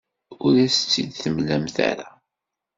Ur 0.45 0.53
as-tt-id-temlamt 0.65 1.75
ara. 1.89 2.09